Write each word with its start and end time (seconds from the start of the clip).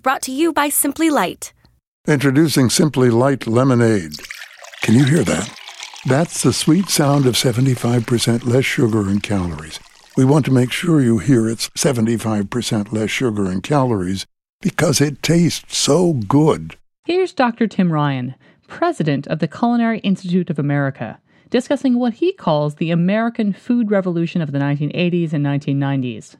is 0.00 0.02
brought 0.02 0.22
to 0.22 0.32
you 0.32 0.50
by 0.50 0.70
Simply 0.70 1.10
Light. 1.10 1.52
Introducing 2.08 2.70
Simply 2.70 3.10
Light 3.10 3.46
Lemonade. 3.46 4.16
Can 4.80 4.94
you 4.94 5.04
hear 5.04 5.22
that? 5.24 5.54
That's 6.06 6.42
the 6.42 6.54
sweet 6.54 6.88
sound 6.88 7.26
of 7.26 7.34
75% 7.34 8.46
less 8.46 8.64
sugar 8.64 9.10
and 9.10 9.22
calories. 9.22 9.78
We 10.16 10.24
want 10.24 10.46
to 10.46 10.52
make 10.52 10.72
sure 10.72 11.02
you 11.02 11.18
hear 11.18 11.50
it's 11.50 11.68
75% 11.76 12.92
less 12.92 13.10
sugar 13.10 13.50
and 13.50 13.62
calories 13.62 14.24
because 14.62 15.02
it 15.02 15.22
tastes 15.22 15.76
so 15.76 16.14
good. 16.14 16.76
Here's 17.04 17.34
Dr. 17.34 17.66
Tim 17.66 17.92
Ryan, 17.92 18.34
president 18.68 19.26
of 19.26 19.40
the 19.40 19.48
Culinary 19.48 19.98
Institute 19.98 20.48
of 20.48 20.58
America, 20.58 21.20
discussing 21.50 21.98
what 21.98 22.14
he 22.14 22.32
calls 22.32 22.76
the 22.76 22.90
American 22.90 23.52
food 23.52 23.90
revolution 23.90 24.40
of 24.40 24.52
the 24.52 24.58
1980s 24.58 25.34
and 25.34 25.44
1990s. 25.44 26.36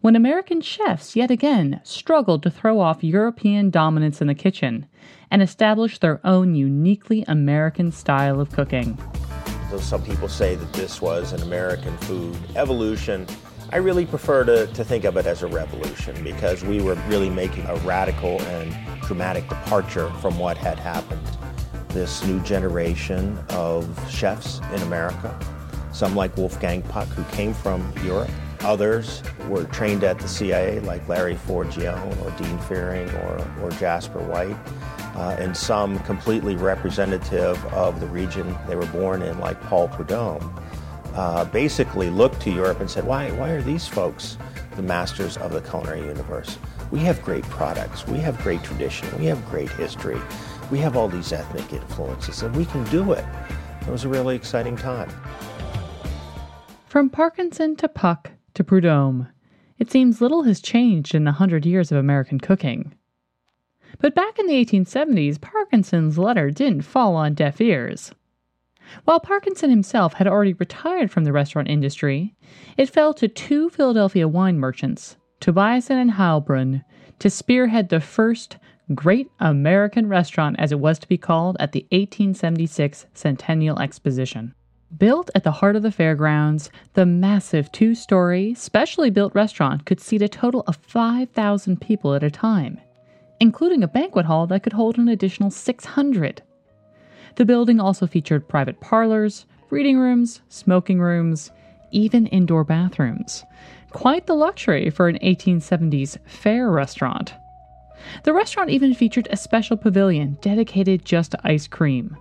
When 0.00 0.16
American 0.16 0.60
chefs 0.60 1.16
yet 1.16 1.30
again 1.30 1.80
struggled 1.84 2.42
to 2.44 2.50
throw 2.50 2.80
off 2.80 3.02
European 3.02 3.70
dominance 3.70 4.20
in 4.20 4.26
the 4.26 4.34
kitchen 4.34 4.86
and 5.30 5.42
establish 5.42 5.98
their 5.98 6.20
own 6.24 6.54
uniquely 6.54 7.24
American 7.28 7.92
style 7.92 8.40
of 8.40 8.50
cooking. 8.50 8.98
So 9.70 9.78
some 9.78 10.02
people 10.02 10.28
say 10.28 10.54
that 10.54 10.72
this 10.72 11.02
was 11.02 11.32
an 11.32 11.42
American 11.42 11.96
food 11.98 12.36
evolution. 12.56 13.26
I 13.70 13.76
really 13.76 14.06
prefer 14.06 14.44
to, 14.44 14.66
to 14.66 14.84
think 14.84 15.04
of 15.04 15.18
it 15.18 15.26
as 15.26 15.42
a 15.42 15.46
revolution 15.46 16.24
because 16.24 16.64
we 16.64 16.80
were 16.80 16.94
really 17.06 17.28
making 17.28 17.66
a 17.66 17.76
radical 17.76 18.40
and 18.42 18.74
dramatic 19.02 19.46
departure 19.48 20.10
from 20.20 20.38
what 20.38 20.56
had 20.56 20.78
happened. 20.78 21.20
This 21.88 22.24
new 22.24 22.40
generation 22.40 23.38
of 23.50 23.86
chefs 24.10 24.60
in 24.72 24.80
America, 24.82 25.38
some 25.92 26.16
like 26.16 26.34
Wolfgang 26.36 26.80
Puck, 26.82 27.08
who 27.08 27.24
came 27.34 27.52
from 27.52 27.92
Europe, 28.04 28.30
Others 28.60 29.22
were 29.48 29.64
trained 29.64 30.04
at 30.04 30.18
the 30.18 30.28
CIA, 30.28 30.80
like 30.80 31.06
Larry 31.08 31.36
Forgione 31.36 32.24
or 32.24 32.30
Dean 32.32 32.58
Fearing 32.60 33.08
or, 33.10 33.46
or 33.62 33.70
Jasper 33.72 34.18
White, 34.18 34.56
uh, 35.16 35.36
and 35.38 35.56
some 35.56 35.98
completely 36.00 36.56
representative 36.56 37.64
of 37.66 38.00
the 38.00 38.06
region 38.06 38.56
they 38.66 38.76
were 38.76 38.86
born 38.86 39.22
in, 39.22 39.38
like 39.38 39.60
Paul 39.62 39.88
Prudhomme. 39.88 40.54
Uh, 41.14 41.44
basically 41.46 42.10
looked 42.10 42.40
to 42.42 42.50
Europe 42.50 42.80
and 42.80 42.90
said, 42.90 43.04
why, 43.04 43.30
why 43.32 43.50
are 43.50 43.62
these 43.62 43.88
folks 43.88 44.38
the 44.76 44.82
masters 44.82 45.36
of 45.38 45.52
the 45.52 45.60
culinary 45.62 46.00
universe? 46.00 46.58
We 46.90 47.00
have 47.00 47.22
great 47.22 47.44
products, 47.44 48.06
we 48.06 48.18
have 48.18 48.38
great 48.42 48.62
tradition, 48.62 49.08
we 49.18 49.26
have 49.26 49.44
great 49.46 49.70
history, 49.70 50.20
we 50.70 50.78
have 50.78 50.96
all 50.96 51.08
these 51.08 51.32
ethnic 51.32 51.72
influences, 51.72 52.42
and 52.42 52.54
we 52.54 52.64
can 52.66 52.84
do 52.84 53.12
it. 53.12 53.24
It 53.82 53.88
was 53.88 54.04
a 54.04 54.08
really 54.08 54.36
exciting 54.36 54.76
time. 54.76 55.10
From 56.86 57.10
Parkinson 57.10 57.76
to 57.76 57.88
Puck, 57.88 58.32
to 58.58 58.64
Prudhomme. 58.64 59.28
It 59.78 59.88
seems 59.88 60.20
little 60.20 60.42
has 60.42 60.60
changed 60.60 61.14
in 61.14 61.28
a 61.28 61.32
hundred 61.32 61.64
years 61.64 61.92
of 61.92 61.98
American 61.98 62.40
cooking. 62.40 62.92
But 64.00 64.16
back 64.16 64.36
in 64.36 64.48
the 64.48 64.64
1870s, 64.64 65.40
Parkinson's 65.40 66.18
letter 66.18 66.50
didn't 66.50 66.82
fall 66.82 67.14
on 67.14 67.34
deaf 67.34 67.60
ears. 67.60 68.10
While 69.04 69.20
Parkinson 69.20 69.70
himself 69.70 70.14
had 70.14 70.26
already 70.26 70.54
retired 70.54 71.12
from 71.12 71.22
the 71.22 71.32
restaurant 71.32 71.68
industry, 71.68 72.34
it 72.76 72.90
fell 72.90 73.14
to 73.14 73.28
two 73.28 73.70
Philadelphia 73.70 74.26
wine 74.26 74.58
merchants, 74.58 75.16
Tobiason 75.40 75.96
and 75.96 76.10
Heilbrunn, 76.14 76.82
to 77.20 77.30
spearhead 77.30 77.90
the 77.90 78.00
first 78.00 78.56
Great 78.92 79.30
American 79.38 80.08
Restaurant, 80.08 80.56
as 80.58 80.72
it 80.72 80.80
was 80.80 80.98
to 80.98 81.06
be 81.06 81.16
called, 81.16 81.56
at 81.60 81.70
the 81.70 81.86
1876 81.92 83.06
Centennial 83.14 83.78
Exposition. 83.78 84.52
Built 84.96 85.30
at 85.34 85.44
the 85.44 85.52
heart 85.52 85.76
of 85.76 85.82
the 85.82 85.92
fairgrounds, 85.92 86.70
the 86.94 87.04
massive 87.04 87.70
two 87.70 87.94
story, 87.94 88.54
specially 88.54 89.10
built 89.10 89.34
restaurant 89.34 89.84
could 89.84 90.00
seat 90.00 90.22
a 90.22 90.28
total 90.28 90.64
of 90.66 90.76
5,000 90.76 91.78
people 91.80 92.14
at 92.14 92.22
a 92.22 92.30
time, 92.30 92.80
including 93.38 93.82
a 93.82 93.88
banquet 93.88 94.24
hall 94.24 94.46
that 94.46 94.62
could 94.62 94.72
hold 94.72 94.96
an 94.96 95.08
additional 95.08 95.50
600. 95.50 96.42
The 97.34 97.44
building 97.44 97.80
also 97.80 98.06
featured 98.06 98.48
private 98.48 98.80
parlors, 98.80 99.44
reading 99.68 99.98
rooms, 99.98 100.40
smoking 100.48 101.00
rooms, 101.00 101.50
even 101.90 102.26
indoor 102.26 102.64
bathrooms. 102.64 103.44
Quite 103.90 104.26
the 104.26 104.34
luxury 104.34 104.88
for 104.88 105.08
an 105.08 105.18
1870s 105.18 106.16
fair 106.26 106.70
restaurant. 106.70 107.34
The 108.24 108.32
restaurant 108.32 108.70
even 108.70 108.94
featured 108.94 109.28
a 109.30 109.36
special 109.36 109.76
pavilion 109.76 110.38
dedicated 110.40 111.04
just 111.04 111.32
to 111.32 111.40
ice 111.44 111.66
cream 111.66 112.16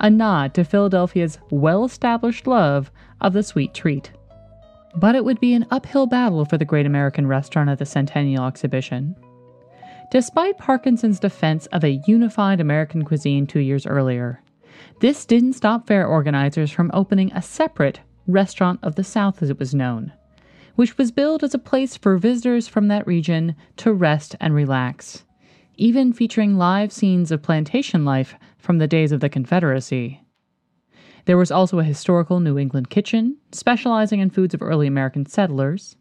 a 0.00 0.10
nod 0.10 0.54
to 0.54 0.64
Philadelphia's 0.64 1.38
well 1.50 1.84
established 1.84 2.46
love 2.46 2.90
of 3.20 3.32
the 3.32 3.42
sweet 3.42 3.74
treat. 3.74 4.10
But 4.96 5.14
it 5.14 5.24
would 5.24 5.38
be 5.38 5.54
an 5.54 5.66
uphill 5.70 6.06
battle 6.06 6.44
for 6.44 6.58
the 6.58 6.64
Great 6.64 6.86
American 6.86 7.26
Restaurant 7.26 7.70
at 7.70 7.78
the 7.78 7.86
Centennial 7.86 8.46
Exhibition. 8.46 9.14
Despite 10.10 10.58
Parkinson's 10.58 11.20
defense 11.20 11.66
of 11.66 11.84
a 11.84 12.00
unified 12.06 12.60
American 12.60 13.04
cuisine 13.04 13.46
two 13.46 13.60
years 13.60 13.86
earlier, 13.86 14.42
this 15.00 15.24
didn't 15.24 15.52
stop 15.52 15.86
fair 15.86 16.06
organizers 16.06 16.70
from 16.70 16.90
opening 16.92 17.30
a 17.32 17.42
separate 17.42 18.00
Restaurant 18.26 18.80
of 18.82 18.96
the 18.96 19.04
South, 19.04 19.42
as 19.42 19.50
it 19.50 19.58
was 19.58 19.74
known, 19.74 20.12
which 20.74 20.98
was 20.98 21.12
billed 21.12 21.44
as 21.44 21.54
a 21.54 21.58
place 21.58 21.96
for 21.96 22.16
visitors 22.16 22.66
from 22.66 22.88
that 22.88 23.06
region 23.06 23.54
to 23.76 23.92
rest 23.92 24.34
and 24.40 24.54
relax 24.54 25.24
even 25.80 26.12
featuring 26.12 26.58
live 26.58 26.92
scenes 26.92 27.32
of 27.32 27.42
plantation 27.42 28.04
life 28.04 28.34
from 28.60 28.78
the 28.78 28.86
days 28.86 29.12
of 29.12 29.20
the 29.20 29.28
Confederacy. 29.28 30.22
There 31.24 31.36
was 31.36 31.50
also 31.50 31.78
a 31.78 31.84
historical 31.84 32.40
New 32.40 32.58
England 32.58 32.90
kitchen, 32.90 33.38
specializing 33.52 34.20
in 34.20 34.30
foods 34.30 34.54
of 34.54 34.62
early 34.62 34.86
American 34.86 35.26
settlers. 35.26 35.96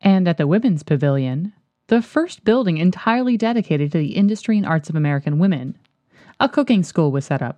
And 0.00 0.28
at 0.28 0.36
the 0.36 0.46
Women's 0.46 0.82
Pavilion, 0.82 1.52
the 1.88 2.02
first 2.02 2.44
building 2.44 2.76
entirely 2.76 3.36
dedicated 3.36 3.90
to 3.92 3.98
the 3.98 4.14
industry 4.14 4.56
and 4.56 4.66
arts 4.66 4.90
of 4.90 4.94
American 4.94 5.38
women, 5.38 5.78
a 6.38 6.48
cooking 6.48 6.82
school 6.82 7.10
was 7.10 7.24
set 7.24 7.42
up. 7.42 7.56